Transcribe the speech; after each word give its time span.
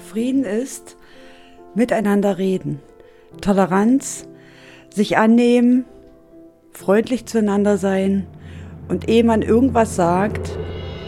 Frieden 0.00 0.44
ist 0.44 0.96
miteinander 1.74 2.38
reden, 2.38 2.80
Toleranz, 3.40 4.26
sich 4.92 5.18
annehmen, 5.18 5.84
freundlich 6.72 7.26
zueinander 7.26 7.76
sein 7.76 8.26
und 8.88 9.08
ehe 9.08 9.22
man 9.22 9.42
irgendwas 9.42 9.94
sagt, 9.94 10.58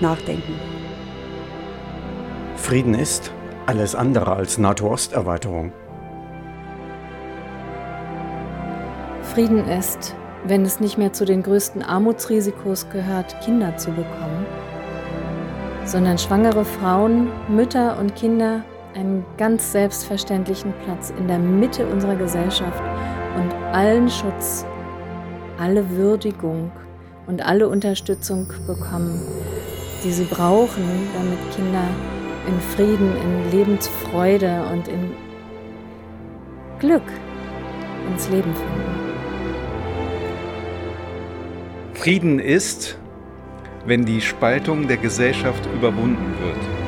nachdenken. 0.01 0.54
Frieden 2.56 2.94
ist 2.94 3.33
alles 3.67 3.94
andere 3.94 4.37
als 4.37 4.58
NATO-Osterweiterung. 4.58 5.72
Frieden 9.22 9.67
ist, 9.67 10.15
wenn 10.45 10.65
es 10.65 10.79
nicht 10.79 10.99
mehr 10.99 11.13
zu 11.13 11.24
den 11.24 11.43
größten 11.43 11.83
Armutsrisikos 11.83 12.88
gehört, 12.90 13.40
Kinder 13.40 13.77
zu 13.79 13.90
bekommen, 13.90 14.47
sondern 15.85 16.19
schwangere 16.19 16.65
Frauen, 16.65 17.29
Mütter 17.48 17.98
und 17.98 18.15
Kinder 18.15 18.62
einen 18.95 19.24
ganz 19.38 19.73
selbstverständlichen 19.73 20.73
Platz 20.84 21.12
in 21.19 21.28
der 21.28 21.38
Mitte 21.38 21.87
unserer 21.87 22.16
Gesellschaft 22.16 22.82
und 23.37 23.52
allen 23.73 24.09
Schutz, 24.09 24.66
alle 25.59 25.88
Würdigung 25.91 26.70
und 27.27 27.45
alle 27.45 27.68
Unterstützung 27.68 28.48
bekommen, 28.66 29.20
die 30.05 30.12
sie 30.12 30.24
brauchen, 30.24 30.84
damit 31.15 31.38
Kinder 31.55 31.84
in 32.46 32.60
Frieden, 32.60 33.12
in 33.16 33.51
Lebensfreude 33.59 34.65
und 34.73 34.88
in 34.88 35.12
Glück 36.79 37.02
ins 38.10 38.29
Leben 38.29 38.54
finden. 38.54 39.12
Frieden 41.95 42.40
ist, 42.40 42.98
wenn 43.87 44.04
die 44.04 44.20
Spaltung 44.20 44.88
der 44.88 44.96
Gesellschaft 44.96 45.65
überwunden 45.74 46.34
wird. 46.43 46.82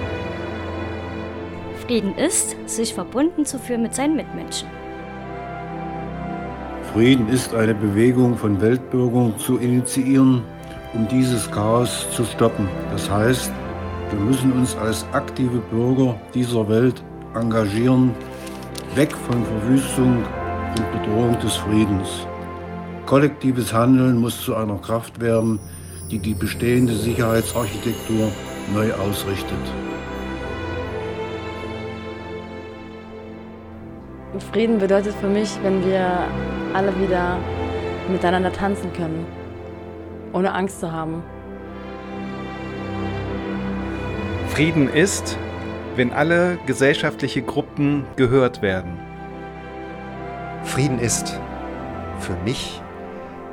Frieden 1.86 2.16
ist, 2.16 2.56
sich 2.66 2.94
verbunden 2.94 3.44
zu 3.44 3.58
fühlen 3.58 3.82
mit 3.82 3.94
seinen 3.94 4.16
Mitmenschen. 4.16 4.68
Frieden 6.94 7.28
ist 7.28 7.54
eine 7.54 7.74
Bewegung 7.74 8.38
von 8.38 8.58
Weltbürgern 8.58 9.34
zu 9.38 9.58
initiieren, 9.58 10.42
um 10.94 11.06
dieses 11.08 11.50
Chaos 11.50 12.06
zu 12.10 12.24
stoppen. 12.24 12.68
Das 12.90 13.10
heißt, 13.10 13.52
wir 14.10 14.18
müssen 14.18 14.52
uns 14.52 14.74
als 14.76 15.04
aktive 15.12 15.58
Bürger 15.70 16.18
dieser 16.32 16.66
Welt 16.70 17.02
engagieren, 17.34 18.12
weg 18.94 19.12
von 19.12 19.44
Verwüstung 19.44 20.24
und 20.78 20.92
Bedrohung 20.92 21.38
des 21.40 21.54
Friedens. 21.56 22.26
Kollektives 23.04 23.74
Handeln 23.74 24.16
muss 24.16 24.40
zu 24.42 24.54
einer 24.54 24.78
Kraft 24.78 25.20
werden, 25.20 25.60
die 26.10 26.18
die 26.18 26.34
bestehende 26.34 26.94
Sicherheitsarchitektur 26.94 28.30
neu 28.72 28.90
ausrichtet. 28.94 29.93
Frieden 34.40 34.78
bedeutet 34.78 35.14
für 35.20 35.28
mich, 35.28 35.50
wenn 35.62 35.84
wir 35.84 36.26
alle 36.72 36.92
wieder 37.00 37.38
miteinander 38.10 38.52
tanzen 38.52 38.92
können, 38.92 39.24
ohne 40.32 40.52
Angst 40.52 40.80
zu 40.80 40.90
haben. 40.90 41.22
Frieden 44.48 44.88
ist, 44.88 45.38
wenn 45.96 46.12
alle 46.12 46.58
gesellschaftliche 46.66 47.42
Gruppen 47.42 48.04
gehört 48.16 48.62
werden. 48.62 48.98
Frieden 50.64 50.98
ist 50.98 51.38
für 52.18 52.34
mich, 52.44 52.80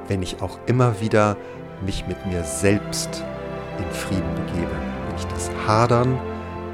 wenn 0.08 0.24
ich 0.24 0.42
auch 0.42 0.60
immer 0.66 1.00
wieder 1.00 1.38
mich 1.86 2.08
mit 2.08 2.26
mir 2.26 2.44
selbst 2.44 3.24
in 3.78 3.92
Frieden 3.92 4.36
begebe, 4.48 4.72
wenn 5.08 5.16
ich 5.16 5.26
das 5.28 5.52
Hadern 5.68 6.20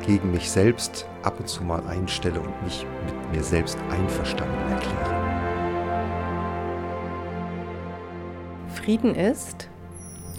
gegen 0.06 0.32
mich 0.32 0.50
selbst 0.50 1.06
ab 1.28 1.40
und 1.40 1.50
zu 1.50 1.62
mal 1.62 1.86
einstelle 1.88 2.40
und 2.40 2.64
mich 2.64 2.86
mit 3.06 3.36
mir 3.36 3.44
selbst 3.44 3.78
einverstanden 3.92 4.72
erkläre. 4.72 5.18
Frieden 8.74 9.14
ist, 9.14 9.68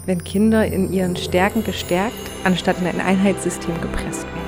wenn 0.07 0.23
Kinder 0.23 0.65
in 0.65 0.91
ihren 0.91 1.15
Stärken 1.15 1.63
gestärkt, 1.63 2.15
anstatt 2.43 2.79
in 2.79 2.87
ein 2.87 2.99
Einheitssystem 2.99 3.79
gepresst 3.81 4.23
werden. 4.23 4.39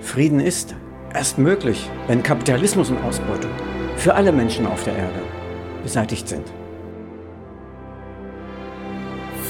Frieden 0.00 0.40
ist 0.40 0.74
erst 1.12 1.36
möglich, 1.36 1.90
wenn 2.06 2.22
Kapitalismus 2.22 2.88
und 2.88 3.04
Ausbeutung 3.04 3.50
für 3.96 4.14
alle 4.14 4.32
Menschen 4.32 4.66
auf 4.66 4.82
der 4.84 4.96
Erde 4.96 5.20
beseitigt 5.82 6.26
sind. 6.26 6.50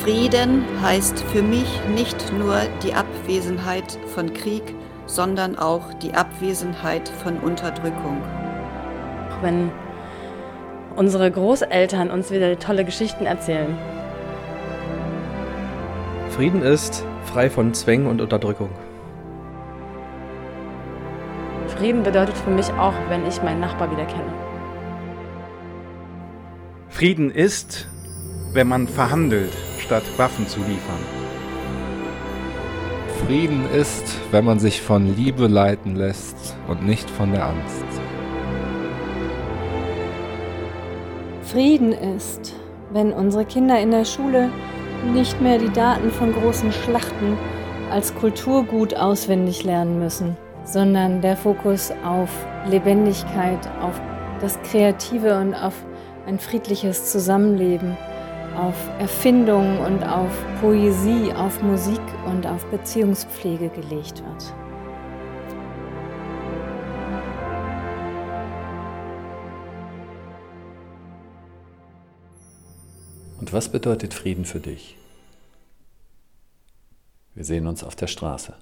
Frieden 0.07 0.63
heißt 0.81 1.19
für 1.33 1.43
mich 1.43 1.81
nicht 1.97 2.33
nur 2.33 2.61
die 2.85 2.95
Abwesenheit 2.95 3.99
von 4.15 4.33
Krieg, 4.33 4.63
sondern 5.07 5.59
auch 5.59 5.93
die 5.95 6.15
Abwesenheit 6.15 7.09
von 7.09 7.39
Unterdrückung. 7.39 8.23
Wenn 9.43 9.73
unsere 10.95 11.29
Großeltern 11.29 12.13
uns 12.13 12.31
wieder 12.31 12.57
tolle 12.57 12.85
Geschichten 12.85 13.27
erzählen. 13.27 13.77
Frieden 16.31 16.63
ist 16.63 17.05
frei 17.25 17.51
von 17.51 17.75
Zwängen 17.75 18.07
und 18.07 18.21
Unterdrückung. 18.21 18.71
Frieden 21.77 22.05
bedeutet 22.05 22.37
für 22.37 22.51
mich 22.51 22.73
auch, 22.75 22.95
wenn 23.09 23.27
ich 23.27 23.43
meinen 23.43 23.59
Nachbar 23.59 23.91
wieder 23.91 24.05
kenne. 24.05 24.33
Frieden 26.91 27.33
ist, 27.33 27.89
wenn 28.53 28.69
man 28.69 28.87
verhandelt, 28.87 29.66
statt 29.87 30.03
Waffen 30.17 30.47
zu 30.49 30.59
liefern. 30.61 31.01
Frieden 33.25 33.69
ist, 33.71 34.19
wenn 34.33 34.45
man 34.45 34.59
sich 34.59 34.83
von 34.83 35.17
Liebe 35.17 35.47
leiten 35.47 35.95
lässt 35.95 36.57
und 36.69 36.85
nicht 36.85 37.09
von 37.09 37.33
der 37.33 37.47
Angst. 37.47 37.85
Frieden 41.43 41.93
ist, 41.93 42.55
wenn 42.93 43.13
unsere 43.13 43.45
Kinder 43.45 43.79
in 43.81 43.93
der 43.93 44.05
Schule 44.05 44.51
nicht 45.13 45.41
mehr 45.41 45.59
die 45.59 45.73
Daten 45.73 46.11
von 46.11 46.33
großen 46.33 46.73
Schlachten 46.73 47.39
als 47.91 48.15
Kulturgut 48.17 48.95
auswendig 48.95 49.63
lernen 49.63 50.01
müssen, 50.01 50.37
sondern 50.65 51.21
der 51.21 51.37
Fokus 51.37 51.93
auf 52.05 52.31
Lebendigkeit, 52.69 53.69
auf 53.81 54.01
das 54.41 54.59
Kreative 54.63 55.39
und 55.39 55.55
auf 55.55 55.75
ein 56.27 56.41
friedliches 56.41 57.11
Zusammenleben 57.13 57.97
auf 58.57 58.75
Erfindung 58.99 59.79
und 59.81 60.03
auf 60.03 60.33
Poesie, 60.61 61.33
auf 61.33 61.63
Musik 61.63 62.01
und 62.27 62.47
auf 62.47 62.65
Beziehungspflege 62.67 63.69
gelegt 63.69 64.23
wird. 64.25 64.55
Und 73.39 73.53
was 73.53 73.69
bedeutet 73.69 74.15
Frieden 74.15 74.45
für 74.45 74.61
dich? 74.61 74.97
Wir 77.35 77.45
sehen 77.45 77.67
uns 77.67 77.85
auf 77.85 77.95
der 77.95 78.07
Straße. 78.07 78.55